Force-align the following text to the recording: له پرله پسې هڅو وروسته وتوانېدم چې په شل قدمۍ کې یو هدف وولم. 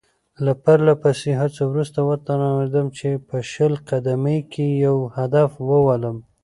له 0.45 0.53
پرله 0.63 0.93
پسې 1.03 1.29
هڅو 1.41 1.63
وروسته 1.71 1.99
وتوانېدم 2.09 2.87
چې 2.97 3.09
په 3.27 3.37
شل 3.51 3.73
قدمۍ 3.89 4.39
کې 4.51 4.65
یو 4.85 4.97
هدف 5.17 5.49
وولم. 5.69 6.17